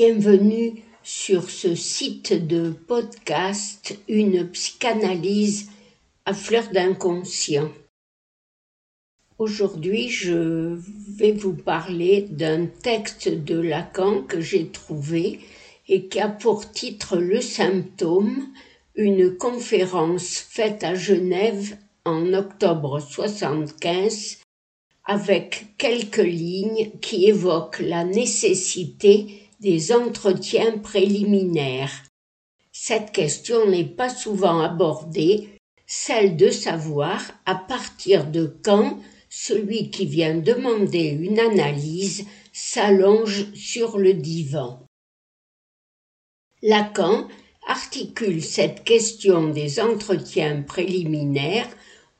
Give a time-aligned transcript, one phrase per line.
[0.00, 5.70] Bienvenue sur ce site de podcast Une psychanalyse
[6.24, 7.68] à fleur d'inconscient.
[9.40, 10.78] Aujourd'hui, je
[11.16, 15.40] vais vous parler d'un texte de Lacan que j'ai trouvé
[15.88, 18.46] et qui a pour titre Le symptôme,
[18.94, 24.38] une conférence faite à Genève en octobre 75
[25.04, 32.04] avec quelques lignes qui évoquent la nécessité des entretiens préliminaires.
[32.72, 35.48] Cette question n'est pas souvent abordée,
[35.86, 43.98] celle de savoir à partir de quand celui qui vient demander une analyse s'allonge sur
[43.98, 44.84] le divan.
[46.62, 47.28] Lacan
[47.66, 51.68] articule cette question des entretiens préliminaires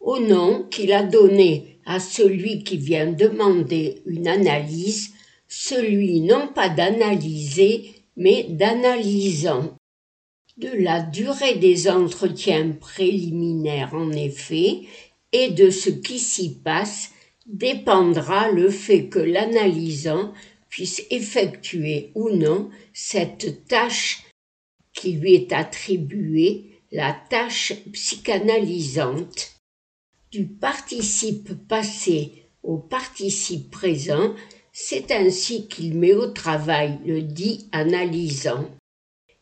[0.00, 5.11] au nom qu'il a donné à celui qui vient demander une analyse,
[5.54, 9.76] celui non pas d'analyser, mais d'analysant.
[10.56, 14.80] De la durée des entretiens préliminaires, en effet,
[15.30, 17.10] et de ce qui s'y passe,
[17.44, 20.32] dépendra le fait que l'analysant
[20.70, 24.24] puisse effectuer ou non cette tâche
[24.94, 29.52] qui lui est attribuée, la tâche psychanalysante
[30.30, 34.34] du participe passé au participe présent,
[34.72, 38.68] c'est ainsi qu'il met au travail le dit analysant.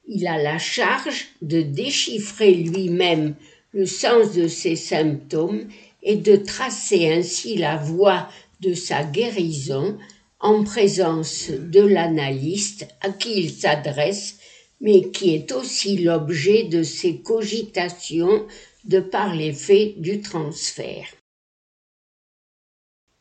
[0.09, 3.37] Il a la charge de déchiffrer lui-même
[3.73, 5.69] le sens de ses symptômes
[6.03, 8.29] et de tracer ainsi la voie
[8.61, 9.97] de sa guérison
[10.41, 14.39] en présence de l'analyste à qui il s'adresse,
[14.81, 18.47] mais qui est aussi l'objet de ses cogitations
[18.85, 21.07] de par l'effet du transfert.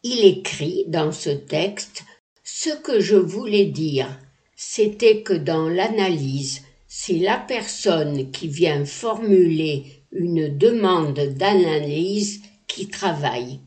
[0.02, 2.04] Il écrit dans ce texte
[2.42, 4.08] Ce que je voulais dire,
[4.56, 13.60] c'était que dans l'analyse, c'est la personne qui vient formuler une demande d'analyse qui travaille,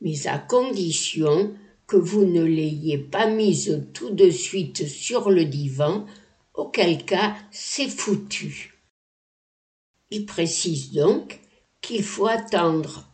[0.00, 1.54] mais à condition
[1.86, 6.06] que vous ne l'ayez pas mise tout de suite sur le divan,
[6.54, 8.80] auquel cas c'est foutu.
[10.10, 11.40] Il précise donc
[11.82, 13.11] qu'il faut attendre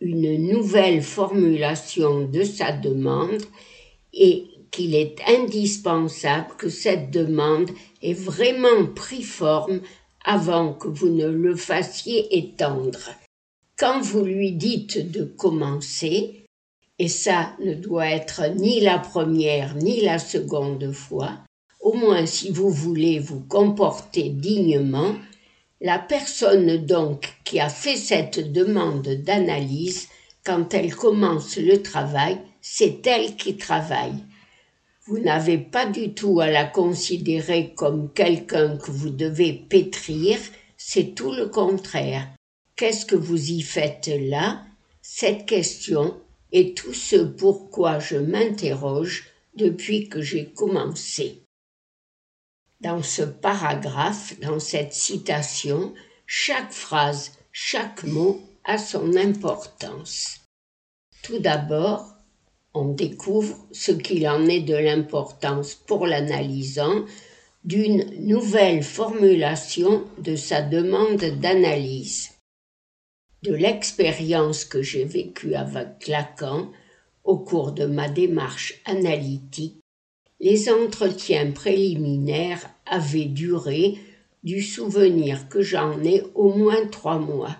[0.00, 3.42] une nouvelle formulation de sa demande
[4.12, 7.70] et qu'il est indispensable que cette demande
[8.02, 9.80] ait vraiment pris forme
[10.24, 13.10] avant que vous ne le fassiez étendre.
[13.78, 16.44] Quand vous lui dites de commencer,
[16.98, 21.32] et ça ne doit être ni la première ni la seconde fois,
[21.80, 25.14] au moins si vous voulez vous comporter dignement,
[25.80, 30.08] la personne donc qui a fait cette demande d'analyse,
[30.44, 34.24] quand elle commence le travail, c'est elle qui travaille.
[35.06, 40.38] Vous n'avez pas du tout à la considérer comme quelqu'un que vous devez pétrir,
[40.76, 42.28] c'est tout le contraire.
[42.74, 44.62] Qu'est-ce que vous y faites là?
[45.02, 46.16] Cette question
[46.52, 51.45] est tout ce pourquoi je m'interroge depuis que j'ai commencé.
[52.80, 55.94] Dans ce paragraphe, dans cette citation,
[56.26, 60.40] chaque phrase, chaque mot a son importance.
[61.22, 62.16] Tout d'abord,
[62.74, 67.06] on découvre ce qu'il en est de l'importance pour l'analysant
[67.64, 72.32] d'une nouvelle formulation de sa demande d'analyse.
[73.42, 76.70] De l'expérience que j'ai vécue avec Lacan
[77.24, 79.80] au cours de ma démarche analytique,
[80.46, 83.98] les entretiens préliminaires avaient duré,
[84.44, 87.56] du souvenir que j'en ai, au moins trois mois.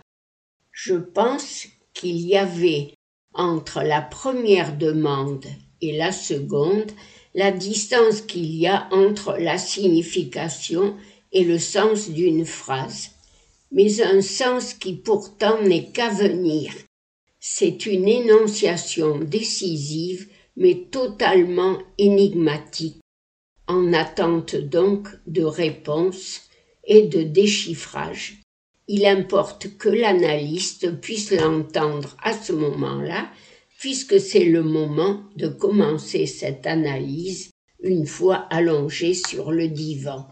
[0.70, 2.92] Je pense qu'il y avait
[3.34, 5.46] entre la première demande
[5.80, 6.92] et la seconde
[7.34, 10.94] la distance qu'il y a entre la signification
[11.32, 13.10] et le sens d'une phrase,
[13.72, 16.72] mais un sens qui pourtant n'est qu'à venir.
[17.40, 23.00] C'est une énonciation décisive mais totalement énigmatique,
[23.66, 26.42] en attente donc de réponse
[26.84, 28.40] et de déchiffrage.
[28.88, 33.30] Il importe que l'analyste puisse l'entendre à ce moment-là,
[33.78, 37.50] puisque c'est le moment de commencer cette analyse
[37.82, 40.26] une fois allongé sur le divan.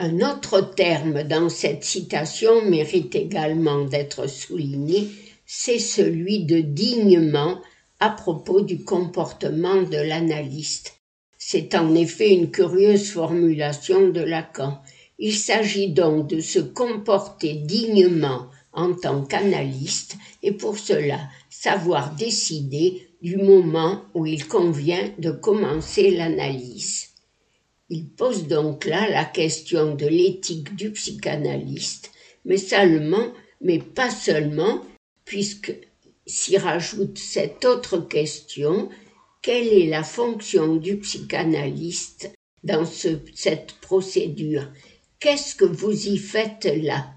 [0.00, 5.08] Un autre terme dans cette citation mérite également d'être souligné,
[5.50, 7.58] c'est celui de dignement
[8.00, 11.00] à propos du comportement de l'analyste.
[11.38, 14.78] C'est en effet une curieuse formulation de Lacan.
[15.18, 21.18] Il s'agit donc de se comporter dignement en tant qu'analyste et pour cela
[21.48, 27.08] savoir décider du moment où il convient de commencer l'analyse.
[27.88, 32.10] Il pose donc là la question de l'éthique du psychanalyste,
[32.44, 34.82] mais seulement, mais pas seulement,
[35.28, 35.72] puisque
[36.26, 38.88] s'y rajoute cette autre question,
[39.42, 42.32] quelle est la fonction du psychanalyste
[42.64, 44.66] dans cette procédure?
[45.20, 47.10] Qu'est-ce que vous y faites là?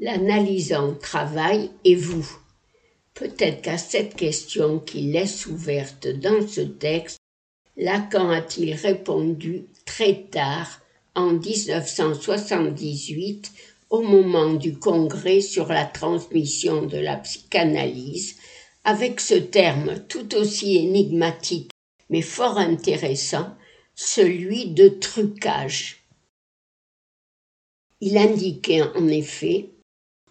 [0.00, 2.30] L'analysant travaille et vous?
[3.14, 7.18] Peut-être qu'à cette question qu'il laisse ouverte dans ce texte,
[7.76, 10.80] Lacan a-t-il répondu très tard,
[11.16, 13.50] en 1978,
[13.92, 18.36] au moment du congrès sur la transmission de la psychanalyse,
[18.84, 21.70] avec ce terme tout aussi énigmatique
[22.08, 23.54] mais fort intéressant,
[23.94, 26.04] celui de trucage.
[28.00, 29.70] Il indiquait en effet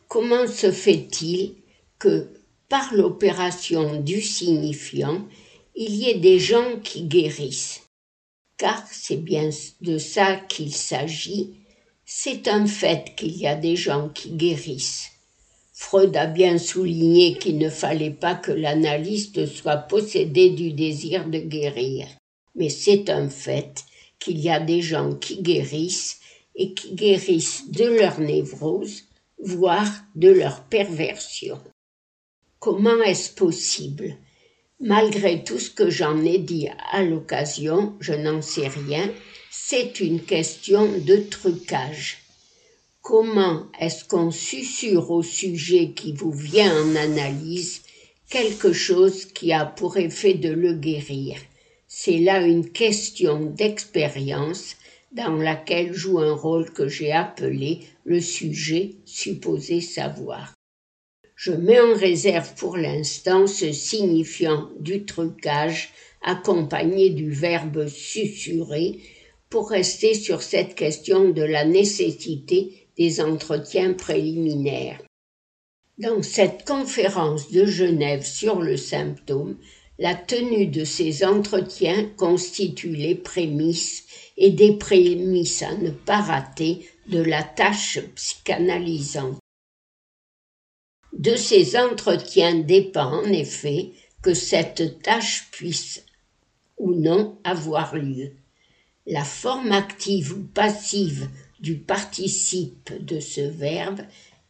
[0.08, 1.56] comment se fait-il
[1.98, 2.30] que
[2.68, 5.28] par l'opération du signifiant,
[5.76, 7.84] il y ait des gens qui guérissent.
[8.58, 9.50] Car c'est bien
[9.82, 11.61] de ça qu'il s'agit,
[12.14, 15.12] c'est un fait qu'il y a des gens qui guérissent.
[15.72, 21.40] Freud a bien souligné qu'il ne fallait pas que l'analyste soit possédé du désir de
[21.40, 22.08] guérir.
[22.54, 23.86] Mais c'est un fait
[24.20, 26.20] qu'il y a des gens qui guérissent
[26.56, 29.04] et qui guérissent de leur névrose,
[29.42, 31.60] voire de leur perversion.
[32.60, 34.18] Comment est-ce possible?
[34.82, 39.10] Malgré tout ce que j'en ai dit à l'occasion, je n'en sais rien,
[39.54, 42.20] c'est une question de trucage.
[43.02, 47.82] Comment est-ce qu'on susurre au sujet qui vous vient en analyse
[48.30, 51.36] quelque chose qui a pour effet de le guérir?
[51.86, 54.78] C'est là une question d'expérience
[55.12, 60.54] dans laquelle joue un rôle que j'ai appelé le sujet supposé savoir.
[61.36, 65.90] Je mets en réserve pour l'instant ce signifiant du trucage
[66.22, 69.02] accompagné du verbe susurrer
[69.52, 75.02] pour rester sur cette question de la nécessité des entretiens préliminaires.
[75.98, 79.58] Dans cette conférence de Genève sur le symptôme,
[80.00, 84.06] la tenue de ces entretiens constitue les prémices
[84.38, 89.38] et des prémices à ne pas rater de la tâche psychanalysante.
[91.14, 93.92] De ces entretiens dépend en effet
[94.24, 96.06] que cette tâche puisse
[96.78, 98.32] ou non avoir lieu.
[99.14, 101.28] La forme active ou passive
[101.60, 104.00] du participe de ce verbe,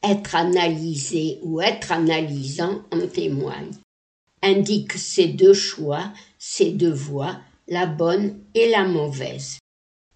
[0.03, 3.71] être analysé ou être analysant en témoigne.
[4.43, 9.57] Indique ces deux choix, ces deux voies, la bonne et la mauvaise.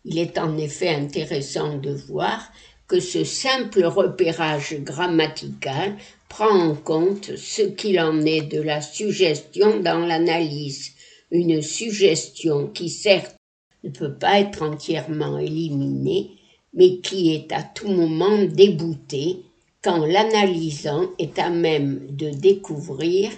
[0.03, 2.51] Il est en effet intéressant de voir
[2.87, 5.97] que ce simple repérage grammatical
[6.29, 10.91] prend en compte ce qu'il en est de la suggestion dans l'analyse,
[11.31, 13.34] une suggestion qui certes
[13.85, 16.31] ne peut pas être entièrement éliminée,
[16.73, 19.43] mais qui est à tout moment déboutée
[19.81, 23.31] quand l'analysant est à même de découvrir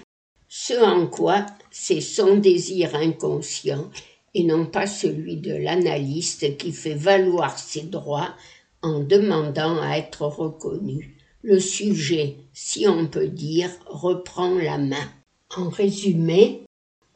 [0.48, 3.90] ce en quoi c'est son désir inconscient
[4.34, 8.34] et non pas celui de l'analyste qui fait valoir ses droits
[8.82, 11.16] en demandant à être reconnu.
[11.42, 15.08] Le sujet, si on peut dire, reprend la main.
[15.56, 16.62] En résumé,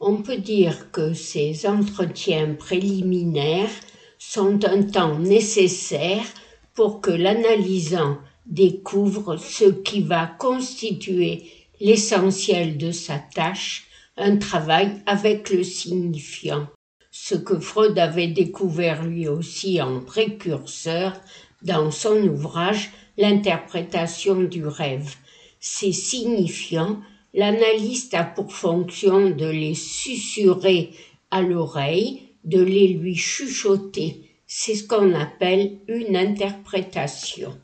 [0.05, 3.71] on peut dire que ces entretiens préliminaires
[4.19, 6.25] sont un temps nécessaire
[6.73, 11.43] pour que l'analysant découvre ce qui va constituer
[11.79, 16.67] l'essentiel de sa tâche, un travail avec le signifiant,
[17.11, 21.13] ce que Freud avait découvert lui aussi en précurseur
[21.61, 25.15] dans son ouvrage L'interprétation du rêve.
[25.59, 26.99] Ces signifiants,
[27.33, 30.91] l'analyste a pour fonction de les susurrer
[31.31, 34.29] à l'oreille, de les lui chuchoter.
[34.45, 37.57] C'est ce qu'on appelle une interprétation.